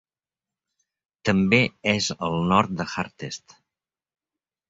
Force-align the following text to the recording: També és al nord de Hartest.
També 1.29 1.59
és 1.91 2.09
al 2.29 2.39
nord 2.53 2.73
de 2.81 2.89
Hartest. 2.95 3.57